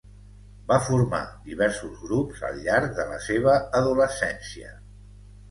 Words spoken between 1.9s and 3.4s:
grups al llarg de la